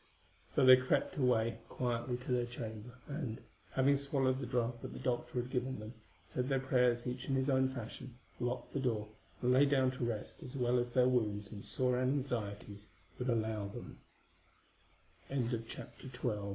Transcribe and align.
So 0.49 0.65
they 0.65 0.77
crept 0.77 1.15
away 1.17 1.59
quietly 1.69 2.17
to 2.17 2.31
their 2.31 2.47
chamber, 2.47 2.97
and, 3.07 3.39
having 3.73 3.95
swallowed 3.95 4.39
the 4.39 4.47
draught 4.47 4.81
that 4.81 4.93
the 4.93 4.97
doctor 4.99 5.39
had 5.39 5.51
given 5.51 5.77
them, 5.77 5.93
said 6.23 6.49
their 6.49 6.59
prayers 6.59 7.05
each 7.05 7.25
in 7.25 7.35
his 7.35 7.51
own 7.51 7.69
fashion, 7.69 8.17
locked 8.39 8.73
the 8.73 8.79
door, 8.79 9.09
and 9.43 9.53
lay 9.53 9.67
down 9.67 9.91
to 9.91 10.03
rest 10.03 10.41
as 10.41 10.55
well 10.55 10.79
as 10.79 10.91
their 10.93 11.07
wounds 11.07 11.51
and 11.51 11.63
sore 11.63 11.99
anxieties 11.99 12.87
wou 13.19 13.93